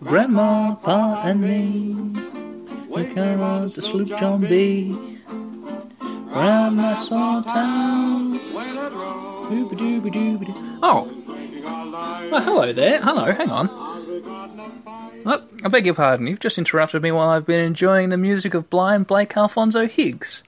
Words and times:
Grandma, 0.00 0.74
Pa, 0.76 1.22
and 1.24 1.40
me. 1.40 1.94
We 2.88 3.04
come 3.14 3.40
on 3.40 3.62
to 3.62 3.68
Sloop 3.68 4.08
John 4.08 4.40
B. 4.40 4.98
My 6.34 6.94
small 6.98 7.42
town. 7.42 8.40
Oh. 10.82 11.08
Well, 12.32 12.42
hello 12.42 12.72
there. 12.72 13.00
Hello, 13.00 13.32
hang 13.32 13.50
on. 13.50 13.68
Oh, 15.28 15.46
I 15.64 15.68
beg 15.68 15.86
your 15.86 15.94
pardon. 15.94 16.26
You've 16.26 16.40
just 16.40 16.58
interrupted 16.58 17.02
me 17.02 17.12
while 17.12 17.28
I've 17.28 17.46
been 17.46 17.60
enjoying 17.60 18.08
the 18.08 18.16
music 18.16 18.54
of 18.54 18.68
blind 18.68 19.06
Blake 19.06 19.36
Alphonso 19.36 19.86
Higgs. 19.86 20.42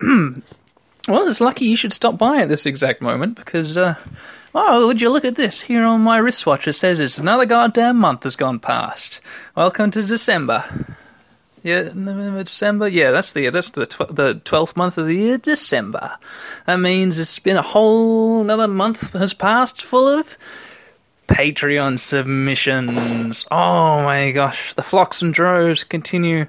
well, 1.08 1.26
it's 1.26 1.40
lucky 1.40 1.66
you 1.66 1.76
should 1.76 1.92
stop 1.92 2.18
by 2.18 2.38
at 2.38 2.48
this 2.48 2.66
exact 2.66 3.02
moment 3.02 3.36
because, 3.36 3.76
uh, 3.76 3.94
oh, 4.54 4.86
would 4.86 5.00
you 5.00 5.10
look 5.10 5.24
at 5.24 5.36
this? 5.36 5.62
Here 5.62 5.84
on 5.84 6.00
my 6.00 6.18
wristwatch 6.18 6.68
it 6.68 6.74
says 6.74 7.00
it's 7.00 7.18
another 7.18 7.46
goddamn 7.46 7.96
month 7.96 8.22
has 8.22 8.36
gone 8.36 8.60
past. 8.60 9.20
Welcome 9.56 9.90
to 9.92 10.02
December. 10.02 10.64
Yeah, 11.62 11.90
November, 11.94 12.42
December. 12.42 12.88
Yeah, 12.88 13.12
that's 13.12 13.32
the 13.32 13.48
that's 13.50 13.70
the 13.70 13.86
tw- 13.86 14.14
the 14.14 14.40
twelfth 14.44 14.76
month 14.76 14.98
of 14.98 15.06
the 15.06 15.14
year, 15.14 15.38
December. 15.38 16.16
That 16.66 16.80
means 16.80 17.18
it's 17.20 17.38
been 17.38 17.56
a 17.56 17.62
whole 17.62 18.40
another 18.40 18.66
month 18.66 19.12
has 19.12 19.32
passed 19.32 19.80
full 19.80 20.08
of 20.08 20.36
Patreon 21.28 22.00
submissions. 22.00 23.46
Oh 23.50 24.02
my 24.02 24.32
gosh, 24.32 24.74
the 24.74 24.82
flocks 24.82 25.22
and 25.22 25.32
droves 25.32 25.84
continue 25.84 26.46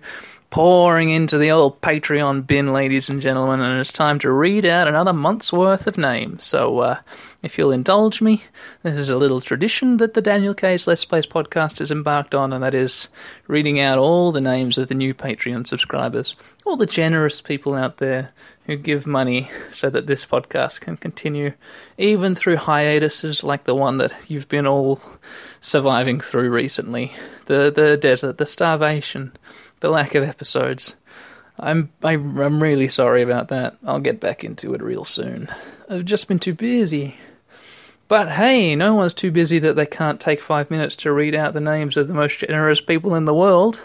pouring 0.54 1.10
into 1.10 1.40
the 1.40 1.50
old 1.50 1.82
Patreon 1.82 2.46
bin, 2.46 2.74
ladies 2.74 3.10
and 3.10 3.20
gentlemen, 3.20 3.60
and 3.60 3.80
it's 3.80 3.92
time 3.92 4.20
to 4.20 4.32
read 4.32 4.66
out 4.66 4.88
another 4.88 5.12
month's 5.12 5.52
worth 5.52 5.88
of 5.88 5.98
names. 5.98 6.44
So, 6.44 6.78
uh, 6.78 7.00
if 7.44 7.58
you'll 7.58 7.72
indulge 7.72 8.22
me, 8.22 8.44
this 8.82 8.98
is 8.98 9.10
a 9.10 9.18
little 9.18 9.42
tradition 9.42 9.98
that 9.98 10.16
the 10.16 10.22
Daniel 10.22 10.56
Cage 10.56 10.88
Let's 10.88 11.06
Plays 11.06 11.28
podcast 11.28 11.80
has 11.80 11.92
embarked 11.92 12.34
on, 12.34 12.52
and 12.52 12.64
that 12.64 12.73
is 12.73 13.09
reading 13.48 13.80
out 13.80 14.00
all 14.00 14.31
the 14.31 14.42
names 14.42 14.78
of 14.80 14.88
the 14.88 14.95
new 14.95 15.14
Patreon 15.14 15.67
subscribers, 15.67 16.36
all 16.66 16.78
the 16.78 16.86
generous 16.86 17.42
people 17.42 17.76
out 17.76 17.98
there 17.98 18.32
who 18.66 18.76
give 18.76 19.06
money 19.06 19.50
so 19.72 19.90
that 19.90 20.08
this 20.08 20.26
podcast 20.26 20.82
can 20.82 20.98
continue, 20.98 21.54
even 22.00 22.34
through 22.34 22.56
hiatuses 22.56 23.44
like 23.44 23.66
the 23.66 23.76
one 23.76 23.98
that 23.98 24.14
you've 24.28 24.48
been 24.48 24.66
all 24.66 25.00
surviving 25.60 26.20
through 26.20 26.50
recently 26.50 27.12
the, 27.45 27.70
the 27.70 27.98
desert, 27.98 28.39
the 28.39 28.45
starvation 28.45 29.34
the 29.84 29.89
lack 29.89 30.16
of 30.16 30.23
episodes. 30.23 30.95
I'm 31.60 31.92
I'm 32.04 32.64
really 32.64 32.88
sorry 32.88 33.22
about 33.22 33.50
that. 33.50 33.78
I'll 33.86 34.00
get 34.00 34.20
back 34.20 34.44
into 34.44 34.73
it 34.73 34.82
real 34.82 35.04
soon. 35.04 35.50
I've 35.89 36.06
just 36.06 36.28
been 36.28 36.39
too 36.39 36.56
busy. 36.56 37.16
But 38.14 38.30
hey, 38.30 38.75
no 38.75 38.94
one's 38.94 39.16
too 39.16 39.31
busy 39.31 39.58
that 39.58 39.75
they 39.75 39.88
can't 39.88 40.19
take 40.19 40.39
five 40.39 40.69
minutes 40.69 40.97
to 40.97 41.11
read 41.11 41.33
out 41.33 41.56
the 41.56 41.59
names 41.59 41.97
of 41.97 42.08
the 42.08 42.14
most 42.14 42.42
generous 42.42 42.80
people 42.80 43.16
in 43.16 43.25
the 43.25 43.33
world. 43.33 43.81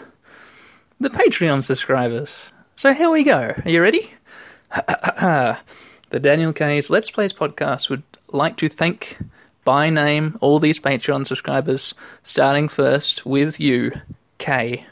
The 0.99 1.09
Patreon 1.09 1.63
subscribers. 1.63 2.37
So 2.75 2.93
here 2.93 3.09
we 3.09 3.23
go. 3.23 3.39
Are 3.39 3.63
you 3.65 3.81
ready? 3.81 4.13
the 4.69 5.57
Daniel 6.11 6.53
K's 6.53 6.91
Let's 6.91 7.09
Plays 7.09 7.33
podcast 7.33 7.89
would 7.89 8.03
like 8.27 8.57
to 8.57 8.69
thank 8.69 9.17
by 9.63 9.89
name 9.89 10.37
all 10.41 10.59
these 10.59 10.79
Patreon 10.79 11.25
subscribers, 11.25 11.95
starting 12.21 12.67
first 12.67 13.25
with 13.25 13.59
you, 13.59 13.91
K. 14.37 14.85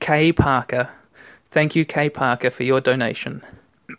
K. 0.00 0.32
Parker. 0.34 0.90
Thank 1.50 1.76
you, 1.76 1.86
K. 1.86 2.10
Parker, 2.10 2.50
for 2.50 2.62
your 2.62 2.82
donation. 2.82 3.40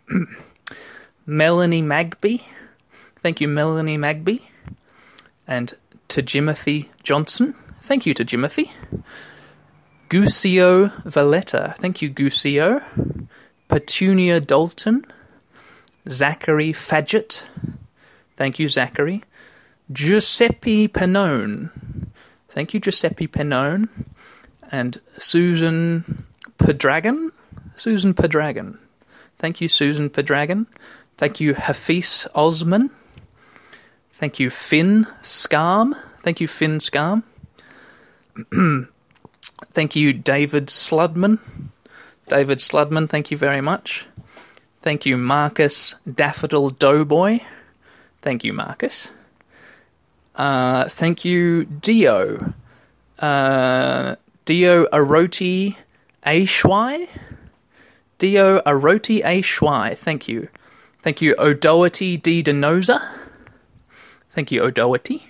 Melanie 1.26 1.82
Magby. 1.82 2.42
Thank 3.16 3.40
you, 3.40 3.48
Melanie 3.48 3.98
Magby. 3.98 4.42
And 5.48 5.74
to 6.08 6.22
Jimothy 6.22 6.86
Johnson. 7.02 7.54
Thank 7.82 8.06
you 8.06 8.14
to 8.14 8.24
Timothy. 8.24 8.70
Gucio 10.10 10.92
Valletta. 11.04 11.74
Thank 11.78 12.02
you, 12.02 12.10
Gucio. 12.10 12.82
Petunia 13.68 14.40
Dalton. 14.40 15.04
Zachary 16.08 16.72
Fadgett. 16.72 17.44
Thank 18.36 18.58
you, 18.58 18.68
Zachary. 18.68 19.22
Giuseppe 19.90 20.86
Pennone. 20.86 21.70
Thank 22.48 22.74
you, 22.74 22.80
Giuseppe 22.80 23.26
Pennone 23.26 23.88
and 24.70 24.98
Susan 25.16 26.26
Pedragon. 26.58 27.30
Susan 27.74 28.14
Pedragon. 28.14 28.78
Thank 29.38 29.60
you, 29.60 29.68
Susan 29.68 30.10
Pedragon. 30.10 30.66
Thank 31.16 31.40
you, 31.40 31.54
Hafiz 31.54 32.26
Osman. 32.34 32.90
Thank 34.18 34.40
you, 34.40 34.50
Finn 34.50 35.06
Scarm. 35.22 35.94
Thank 36.24 36.40
you, 36.40 36.48
Finn 36.48 36.80
Scarm. 36.80 37.22
thank 39.72 39.94
you, 39.94 40.12
David 40.12 40.66
Sludman. 40.66 41.38
David 42.26 42.58
Sludman, 42.58 43.08
thank 43.08 43.30
you 43.30 43.36
very 43.36 43.60
much. 43.60 44.08
Thank 44.80 45.06
you, 45.06 45.16
Marcus 45.16 45.94
Daffodil 46.12 46.70
Doughboy. 46.70 47.38
Thank 48.20 48.42
you, 48.42 48.52
Marcus. 48.52 49.08
Uh, 50.34 50.88
thank 50.88 51.24
you, 51.24 51.66
Dio. 51.66 52.54
Uh, 53.20 54.16
Dio 54.44 54.86
Aroti 54.86 55.76
Ashwai? 56.26 57.08
Dio 58.18 58.58
Aroti 58.62 59.22
Ashwai, 59.22 59.96
thank 59.96 60.26
you. 60.26 60.48
Thank 61.02 61.22
you, 61.22 61.36
Odoity 61.36 62.20
D. 62.20 62.42
Denoza. 62.42 63.00
Thank 64.38 64.52
you, 64.52 64.62
Odoity. 64.62 65.22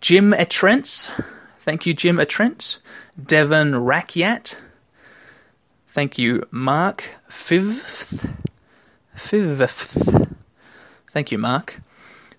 Jim 0.00 0.32
Etrents. 0.32 1.12
Thank 1.60 1.84
you, 1.84 1.92
Jim 1.92 2.16
Etrents. 2.16 2.78
Devon 3.22 3.72
Rakyat. 3.72 4.56
Thank 5.88 6.16
you, 6.16 6.48
Mark 6.50 7.02
Fifth. 7.28 8.32
Fifth. 9.14 10.26
Thank 11.10 11.30
you, 11.30 11.36
Mark. 11.36 11.78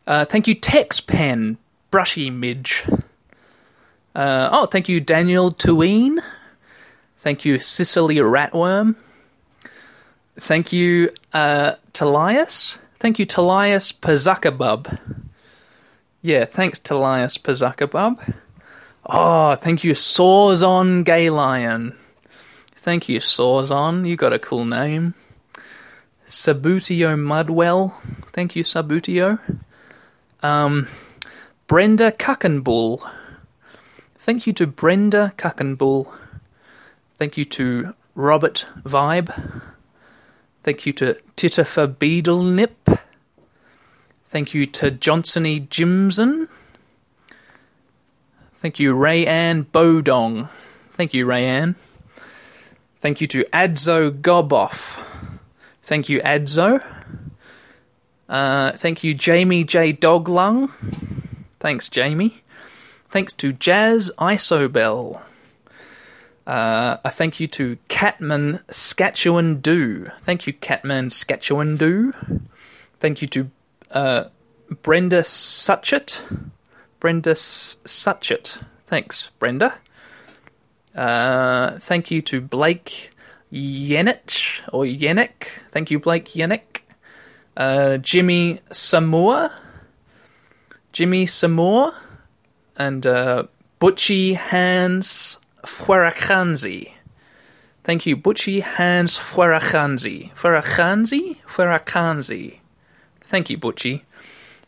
Uh, 0.08 0.26
thank 0.26 0.48
you, 0.48 0.56
Tex 0.56 1.00
Pen. 1.00 1.60
Brushy 1.92 2.32
Midge. 2.32 2.84
Uh, 4.16 4.50
oh, 4.52 4.66
thank 4.66 4.90
you, 4.90 5.00
Daniel 5.00 5.52
Tueen. 5.52 6.18
Thank 7.18 7.46
you, 7.46 7.60
Cicely 7.60 8.16
Ratworm. 8.16 8.96
Thank 10.38 10.74
you, 10.74 11.12
uh, 11.34 11.74
Talias. 11.94 12.78
Thank 12.98 13.20
you, 13.20 13.28
Talias 13.28 13.94
Pazakabub. 13.94 15.22
Yeah, 16.26 16.46
thanks, 16.46 16.80
Talias 16.80 17.38
Pazakabub. 17.38 18.34
Oh, 19.06 19.54
thank 19.54 19.84
you, 19.84 19.94
Sawzon 19.94 21.04
Gay 21.06 21.30
Lion. 21.30 21.96
Thank 22.76 23.08
you, 23.08 23.20
Sawzon. 23.20 24.08
You 24.08 24.16
got 24.16 24.34
a 24.34 24.40
cool 24.40 24.66
name. 24.66 25.14
Sabutio 26.28 27.16
Mudwell. 27.16 27.94
Thank 28.34 28.56
you, 28.56 28.64
Sabutio. 28.64 29.40
Um, 30.42 30.88
Brenda 31.68 32.12
Cuckenbull. 32.12 33.08
Thank 34.18 34.48
you 34.48 34.54
to 34.54 34.66
Brenda 34.66 35.32
Cuckenbull. 35.38 36.12
Thank 37.20 37.38
you 37.38 37.46
to 37.46 37.94
Robert 38.16 38.66
Vibe. 38.82 39.62
Thank 40.64 40.88
you 40.88 40.94
to 40.94 41.22
Titifer 41.38 41.86
Beadlenip. 41.86 42.85
Thank 44.36 44.54
you 44.54 44.66
to 44.66 44.92
Johnsony 44.92 45.66
Jimson. 45.70 46.50
Thank 48.56 48.82
you, 48.82 48.94
Rayanne 48.94 49.66
Bodong. 49.68 50.50
Thank 50.92 51.14
you, 51.14 51.26
Rayanne. 51.26 51.76
Thank 53.00 53.22
you 53.22 53.28
to 53.28 53.46
Adzo 53.54 54.12
Goboff. 54.12 55.02
Thank 55.84 56.10
you, 56.10 56.20
Adzo. 56.20 56.84
Uh, 58.28 58.74
thank 58.74 59.06
you, 59.06 59.14
Jamie 59.14 59.64
J. 59.64 59.94
Doglung. 59.94 60.70
Thanks, 61.62 61.88
Jamie. 61.88 62.44
Thanks 63.08 63.32
to 63.36 63.54
Jazz 63.54 64.12
Isobel. 64.18 65.22
Uh, 66.46 66.98
a 67.06 67.10
thank 67.10 67.40
you 67.40 67.48
to 67.48 67.78
Catman 67.88 68.60
Scatchewan 68.70 69.62
Do. 69.62 70.08
Thank 70.24 70.46
you, 70.46 70.52
Catman 70.52 71.10
Scatchewan 71.10 71.78
Do. 71.78 72.12
Thank 73.00 73.22
you 73.22 73.30
to 73.30 73.50
uh, 73.96 74.26
Brenda 74.84 75.24
Suchet. 75.24 76.22
Brenda 77.00 77.34
Suchet. 77.34 78.62
Thanks, 78.86 79.32
Brenda. 79.40 79.74
Uh, 80.96 81.80
thank 81.80 82.12
you 82.12 82.22
to 82.22 82.42
Blake 82.42 83.12
Yenich 83.52 84.62
or 84.72 84.84
Yenek. 84.84 85.48
Thank 85.72 85.90
you, 85.90 86.00
Blake 86.00 86.26
Yenek. 86.26 86.82
Uh, 87.58 87.98
Jimmy 87.98 88.60
Samoa. 88.72 89.52
Jimmy 90.92 91.26
Samoa 91.26 91.94
and 92.78 93.06
uh, 93.06 93.44
Butchie 93.80 94.36
Hans 94.36 95.40
Fuerakhanzi. 95.66 96.92
Thank 97.84 98.06
you, 98.06 98.16
Butchie 98.16 98.62
Hans 98.62 99.18
Fuerakhanzi. 99.18 100.34
Fuerakhanzi? 100.34 101.38
Fuerakhanzi. 101.46 102.60
Thank 103.26 103.50
you, 103.50 103.58
Butchie. 103.58 104.02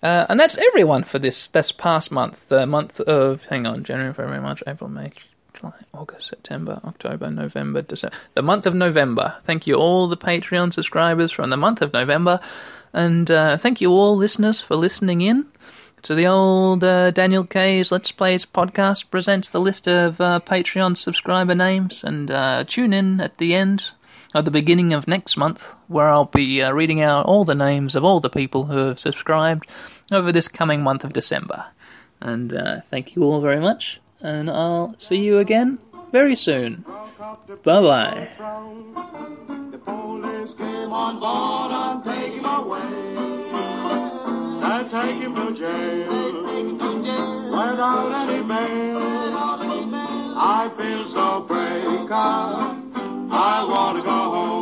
Uh, 0.02 0.26
and 0.30 0.40
that's 0.40 0.58
everyone 0.58 1.04
for 1.04 1.20
this 1.20 1.48
this 1.48 1.72
past 1.72 2.12
month, 2.12 2.50
the 2.50 2.68
month 2.68 3.00
of 3.02 3.46
hang 3.46 3.66
on, 3.66 3.84
January, 3.84 4.14
February, 4.14 4.42
March, 4.42 4.62
April, 4.68 4.90
May, 4.90 5.12
July, 5.54 5.74
August, 5.94 6.28
September, 6.28 6.80
October, 6.86 7.32
November, 7.32 7.82
December. 7.82 8.16
The 8.36 8.44
month 8.44 8.68
of 8.68 8.76
November. 8.76 9.36
Thank 9.44 9.66
you 9.66 9.76
all 9.76 10.08
the 10.08 10.18
Patreon 10.18 10.74
subscribers 10.74 11.32
from 11.32 11.50
the 11.50 11.58
month 11.58 11.82
of 11.82 11.94
November, 11.94 12.40
and 12.94 13.30
uh, 13.32 13.58
thank 13.58 13.82
you 13.82 13.92
all 13.92 14.16
listeners 14.16 14.62
for 14.62 14.76
listening 14.76 15.22
in 15.22 15.48
to 16.04 16.14
the 16.14 16.28
old 16.28 16.84
uh, 16.84 17.10
Daniel 17.12 17.44
K's 17.44 17.92
Let's 17.92 18.12
Plays 18.12 18.46
podcast. 18.46 19.10
Presents 19.10 19.50
the 19.50 19.60
list 19.60 19.88
of 19.88 20.22
uh, 20.22 20.40
Patreon 20.46 20.96
subscriber 20.96 21.56
names, 21.56 22.04
and 22.04 22.30
uh, 22.30 22.64
tune 22.66 22.94
in 22.94 23.20
at 23.20 23.38
the 23.40 23.56
end 23.56 23.94
at 24.34 24.46
the 24.46 24.52
beginning 24.52 24.94
of 24.94 25.08
next 25.08 25.38
month, 25.38 25.76
where 25.88 26.08
I'll 26.08 26.26
be 26.26 26.62
uh, 26.62 26.72
reading 26.72 27.02
out 27.02 27.26
all 27.26 27.44
the 27.44 27.56
names 27.56 27.96
of 27.96 28.04
all 28.04 28.20
the 28.20 28.30
people 28.30 28.66
who 28.66 28.78
have 28.78 29.00
subscribed 29.00 29.68
over 30.12 30.32
this 30.32 30.48
coming 30.48 30.82
month 30.82 31.04
of 31.04 31.14
December. 31.14 31.68
And 32.20 32.54
uh, 32.54 32.82
thank 32.82 33.16
you 33.16 33.24
all 33.24 33.42
very 33.42 33.60
much, 33.60 34.00
and 34.22 34.50
I'll 34.50 34.96
see 34.98 35.20
you 35.24 35.40
again 35.40 35.80
very 36.12 36.36
soon. 36.36 36.84
Bye 37.64 37.82
bye. 37.82 38.28
The 39.72 39.80
police 39.84 40.54
came 40.54 40.92
on 40.92 41.20
board 41.20 41.72
and 41.72 42.04
take 42.04 42.34
him 42.34 42.46
away. 42.46 43.18
And 44.70 44.90
take 44.92 45.20
him 45.20 45.36
to 45.36 45.54
jail. 45.54 46.38
Without 47.52 48.12
any. 48.12 48.38
I 50.40 50.70
feel 50.70 51.06
so 51.06 51.42
brave. 51.42 52.87
I 53.30 53.64
wanna 53.64 54.02
go 54.02 54.12
home. 54.12 54.57